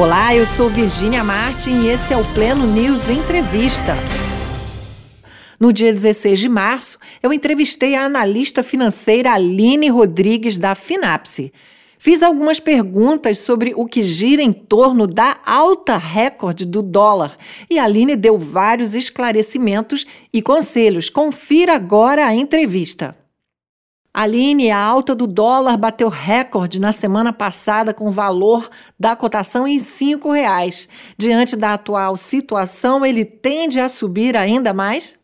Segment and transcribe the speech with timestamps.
[0.00, 3.96] Olá, eu sou Virgínia Martin e esse é o Pleno News Entrevista.
[5.58, 11.52] No dia 16 de março, eu entrevistei a analista financeira Aline Rodrigues da Finapse.
[11.98, 17.36] Fiz algumas perguntas sobre o que gira em torno da alta recorde do dólar
[17.68, 21.10] e a Aline deu vários esclarecimentos e conselhos.
[21.10, 23.16] Confira agora a entrevista.
[24.20, 28.68] Aline, a alta do dólar bateu recorde na semana passada com o valor
[28.98, 30.88] da cotação em R$ reais.
[31.16, 35.16] Diante da atual situação, ele tende a subir ainda mais?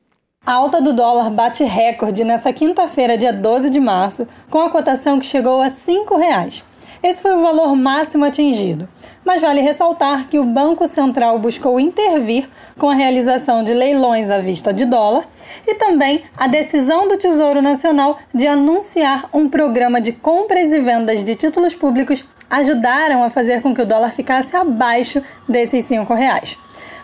[0.47, 5.19] A alta do dólar bate recorde nessa quinta-feira, dia 12 de março, com a cotação
[5.19, 6.63] que chegou a R$ 5,00.
[7.05, 8.89] Esse foi o valor máximo atingido.
[9.23, 14.39] Mas vale ressaltar que o Banco Central buscou intervir com a realização de leilões à
[14.39, 15.29] vista de dólar
[15.67, 21.23] e também a decisão do Tesouro Nacional de anunciar um programa de compras e vendas
[21.23, 26.57] de títulos públicos ajudaram a fazer com que o dólar ficasse abaixo desses R$ reais.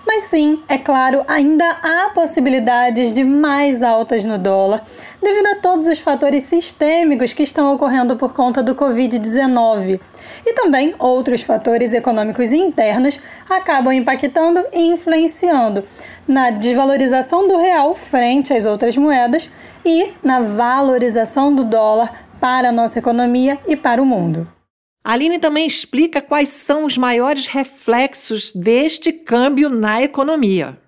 [0.06, 4.82] Mas sim, é claro, ainda há possibilidades de mais altas no dólar,
[5.22, 10.00] devido a todos os fatores sistêmicos que estão ocorrendo por conta do Covid-19.
[10.44, 15.84] E também outros fatores econômicos internos acabam impactando e influenciando
[16.26, 19.50] na desvalorização do real frente às outras moedas
[19.84, 24.59] e na valorização do dólar para a nossa economia e para o mundo.
[25.02, 30.78] Aline também explica quais são os maiores reflexos deste câmbio na economia.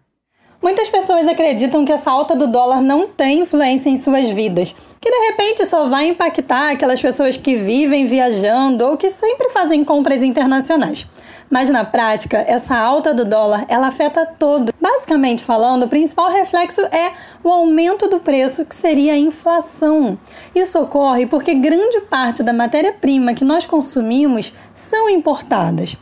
[0.63, 5.11] Muitas pessoas acreditam que essa alta do dólar não tem influência em suas vidas, que
[5.11, 10.23] de repente só vai impactar aquelas pessoas que vivem viajando ou que sempre fazem compras
[10.23, 11.05] internacionais.
[11.53, 14.73] Mas na prática, essa alta do dólar, ela afeta todo.
[14.81, 17.13] Basicamente falando, o principal reflexo é
[17.45, 20.19] o aumento do preço, que seria a inflação.
[20.55, 25.95] Isso ocorre porque grande parte da matéria-prima que nós consumimos são importadas.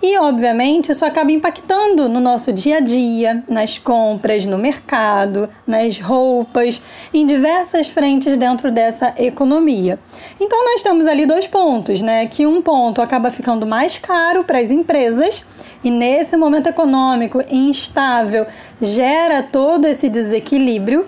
[0.00, 5.98] E, obviamente, isso acaba impactando no nosso dia a dia, nas compras, no mercado, nas
[5.98, 6.80] roupas,
[7.12, 9.98] em diversas frentes dentro dessa economia.
[10.40, 12.26] Então, nós temos ali dois pontos, né?
[12.26, 15.44] Que um ponto acaba ficando mais caro para as empresas.
[15.82, 18.46] E nesse momento econômico instável
[18.80, 21.06] gera todo esse desequilíbrio.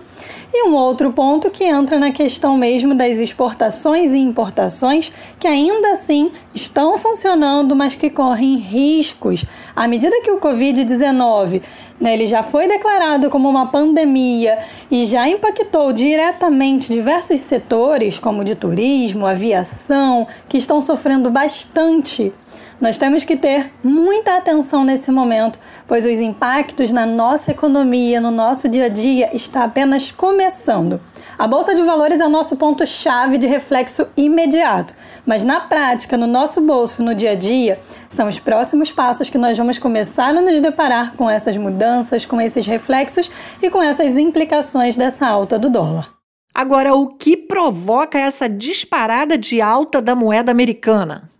[0.52, 5.92] E um outro ponto que entra na questão mesmo das exportações e importações, que ainda
[5.92, 9.44] assim estão funcionando, mas que correm riscos.
[9.76, 11.62] À medida que o Covid-19
[12.00, 14.58] né, ele já foi declarado como uma pandemia
[14.90, 22.32] e já impactou diretamente diversos setores, como de turismo, aviação, que estão sofrendo bastante
[22.80, 28.30] nós temos que ter muita atenção nesse momento, pois os impactos na nossa economia, no
[28.30, 31.00] nosso dia a dia, está apenas começando.
[31.38, 34.94] A bolsa de valores é o nosso ponto-chave de reflexo imediato,
[35.26, 39.38] mas na prática, no nosso bolso, no dia a dia, são os próximos passos que
[39.38, 43.30] nós vamos começar a nos deparar com essas mudanças, com esses reflexos
[43.62, 46.12] e com essas implicações dessa alta do dólar.
[46.54, 51.30] Agora, o que provoca essa disparada de alta da moeda americana?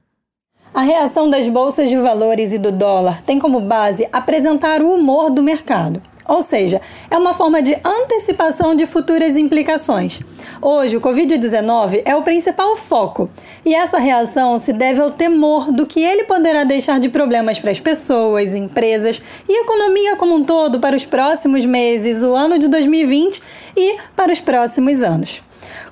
[0.81, 5.29] A reação das bolsas de valores e do dólar tem como base apresentar o humor
[5.29, 6.01] do mercado.
[6.27, 6.81] Ou seja,
[7.11, 10.21] é uma forma de antecipação de futuras implicações.
[10.59, 13.29] Hoje, o Covid-19 é o principal foco,
[13.63, 17.73] e essa reação se deve ao temor do que ele poderá deixar de problemas para
[17.73, 22.69] as pessoas, empresas e economia como um todo para os próximos meses, o ano de
[22.69, 23.43] 2020
[23.77, 25.43] e para os próximos anos.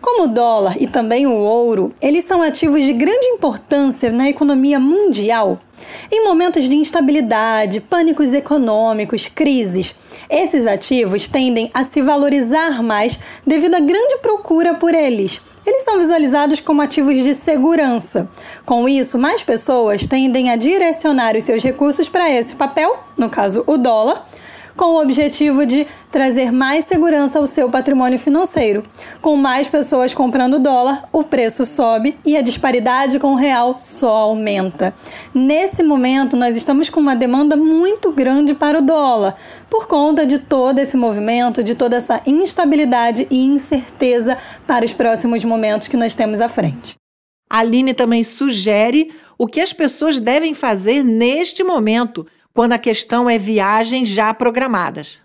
[0.00, 4.78] Como o dólar e também o ouro, eles são ativos de grande importância na economia
[4.78, 5.58] mundial.
[6.10, 9.94] Em momentos de instabilidade, pânicos econômicos, crises,
[10.28, 15.40] esses ativos tendem a se valorizar mais devido à grande procura por eles.
[15.64, 18.28] Eles são visualizados como ativos de segurança.
[18.64, 23.64] Com isso, mais pessoas tendem a direcionar os seus recursos para esse papel, no caso
[23.66, 24.26] o dólar,
[24.78, 28.84] com o objetivo de trazer mais segurança ao seu patrimônio financeiro.
[29.21, 34.16] Com mais pessoas comprando dólar, o preço sobe e a disparidade com o real só
[34.19, 34.95] aumenta.
[35.34, 39.36] Nesse momento, nós estamos com uma demanda muito grande para o dólar,
[39.69, 45.42] por conta de todo esse movimento, de toda essa instabilidade e incerteza para os próximos
[45.42, 46.95] momentos que nós temos à frente.
[47.51, 52.27] A Aline também sugere o que as pessoas devem fazer neste momento
[52.59, 55.22] quando a questão é viagens já programadas.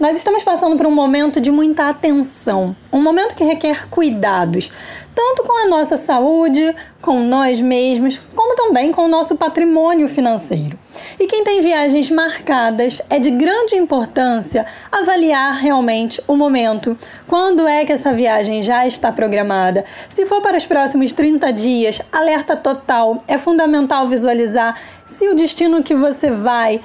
[0.00, 4.72] Nós estamos passando por um momento de muita atenção, um momento que requer cuidados,
[5.14, 10.78] tanto com a nossa saúde, com nós mesmos, como também com o nosso patrimônio financeiro.
[11.18, 16.96] E quem tem viagens marcadas é de grande importância avaliar realmente o momento.
[17.28, 19.84] Quando é que essa viagem já está programada?
[20.08, 23.22] Se for para os próximos 30 dias, alerta total.
[23.28, 26.80] É fundamental visualizar se o destino que você vai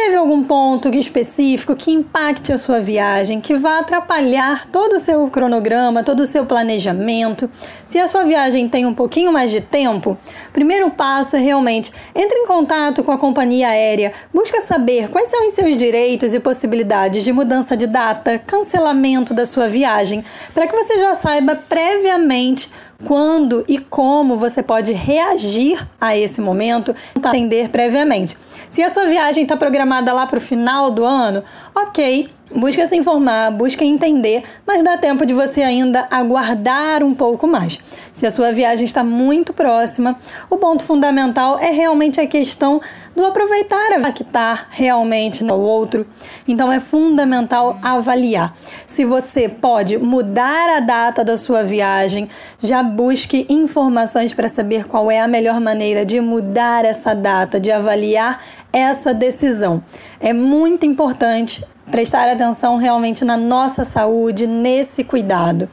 [0.00, 5.28] Teve algum ponto específico que impacte a sua viagem, que vá atrapalhar todo o seu
[5.28, 7.50] cronograma, todo o seu planejamento?
[7.84, 10.16] Se a sua viagem tem um pouquinho mais de tempo,
[10.52, 15.48] primeiro passo é realmente entre em contato com a companhia aérea, busca saber quais são
[15.48, 20.24] os seus direitos e possibilidades de mudança de data, cancelamento da sua viagem,
[20.54, 22.70] para que você já saiba previamente
[23.04, 28.36] quando e como você pode reagir a esse momento, entender previamente.
[28.70, 31.42] Se a sua viagem está programada lá para o final do ano,
[31.74, 37.46] ok, Busca se informar, busca entender, mas dá tempo de você ainda aguardar um pouco
[37.46, 37.78] mais.
[38.10, 40.16] Se a sua viagem está muito próxima,
[40.48, 42.80] o ponto fundamental é realmente a questão
[43.14, 46.06] do aproveitar a que está realmente no outro.
[46.46, 48.56] Então é fundamental avaliar.
[48.98, 52.28] Se você pode mudar a data da sua viagem,
[52.60, 57.70] já busque informações para saber qual é a melhor maneira de mudar essa data, de
[57.70, 58.42] avaliar
[58.72, 59.84] essa decisão.
[60.18, 65.70] É muito importante prestar atenção realmente na nossa saúde, nesse cuidado.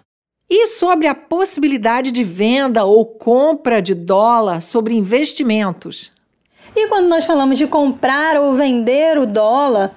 [0.48, 6.14] E sobre a possibilidade de venda ou compra de dólar sobre investimentos?
[6.76, 9.96] E quando nós falamos de comprar ou vender o dólar,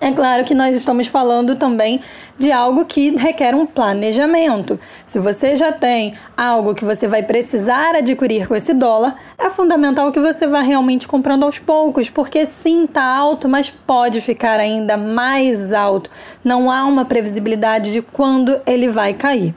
[0.00, 2.00] é claro que nós estamos falando também
[2.38, 4.78] de algo que requer um planejamento.
[5.04, 10.12] Se você já tem algo que você vai precisar adquirir com esse dólar, é fundamental
[10.12, 14.96] que você vá realmente comprando aos poucos, porque sim, está alto, mas pode ficar ainda
[14.96, 16.10] mais alto.
[16.44, 19.54] Não há uma previsibilidade de quando ele vai cair.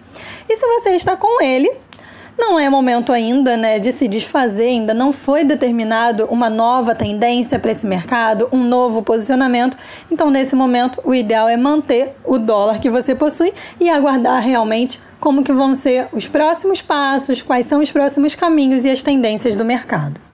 [0.50, 1.72] E se você está com ele,
[2.38, 7.60] não é momento ainda né, de se desfazer, ainda não foi determinado uma nova tendência
[7.60, 9.78] para esse mercado, um novo posicionamento.
[10.12, 15.00] Então, nesse momento, o ideal é manter o dólar que você possui e aguardar realmente
[15.20, 19.56] como que vão ser os próximos passos, quais são os próximos caminhos e as tendências
[19.56, 20.31] do mercado.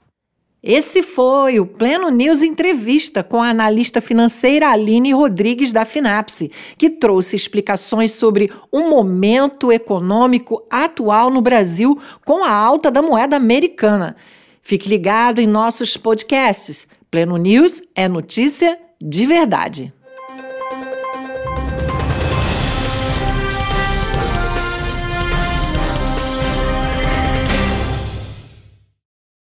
[0.70, 6.90] Esse foi o Pleno News Entrevista com a analista financeira Aline Rodrigues da Finapse, que
[6.90, 14.18] trouxe explicações sobre o momento econômico atual no Brasil com a alta da moeda americana.
[14.62, 16.86] Fique ligado em nossos podcasts.
[17.10, 19.94] Pleno News é notícia de verdade.